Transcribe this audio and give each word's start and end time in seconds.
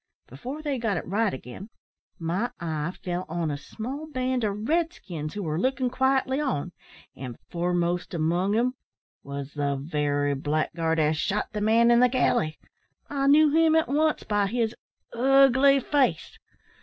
Before 0.27 0.63
they 0.63 0.79
got 0.79 0.97
it 0.97 1.05
right 1.05 1.31
again, 1.31 1.69
my 2.17 2.49
eye 2.59 2.91
fell 3.03 3.23
on 3.29 3.51
a 3.51 3.55
small 3.59 4.07
band 4.07 4.43
o' 4.43 4.49
red 4.49 4.91
skins, 4.91 5.35
who 5.35 5.43
were 5.43 5.59
lookin' 5.59 5.91
quietly 5.91 6.39
on; 6.39 6.71
and 7.15 7.37
foremost 7.51 8.15
among 8.15 8.53
them 8.53 8.73
the 9.23 9.77
very 9.79 10.33
blackguard 10.33 10.97
as 10.97 11.17
shot 11.17 11.53
the 11.53 11.61
man 11.61 11.91
in 11.91 11.99
the 11.99 12.09
galley. 12.09 12.57
I 13.11 13.27
knew 13.27 13.51
him 13.55 13.75
at 13.75 13.87
once 13.89 14.23
by 14.23 14.47
his 14.47 14.73
ugly 15.13 15.79
face. 15.79 16.39